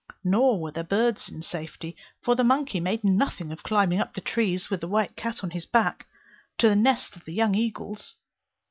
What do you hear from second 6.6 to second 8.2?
the nest of the young eagles.